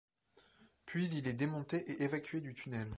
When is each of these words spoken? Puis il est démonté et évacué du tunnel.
Puis 0.87 1.09
il 1.09 1.27
est 1.27 1.33
démonté 1.33 1.77
et 1.91 2.01
évacué 2.01 2.41
du 2.41 2.55
tunnel. 2.55 2.89